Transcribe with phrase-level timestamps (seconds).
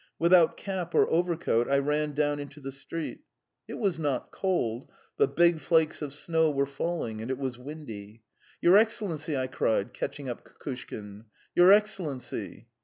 [0.17, 3.19] Without cap or overcoat, I ran down into the street.
[3.67, 8.23] It was not cold, but big flakes of snow were falling and it was windy.
[8.61, 11.25] "Your Excellency!" I cried, catching up Kukushkin.
[11.53, 12.65] "Your Excellency!"